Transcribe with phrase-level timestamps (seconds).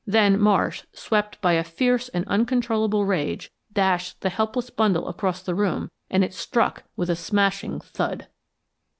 [0.07, 5.53] Then Marsh, swept by a fierce and uncontrollable rage, dashed the helpless bundle across the
[5.53, 8.25] room and it struck with a smashing thud.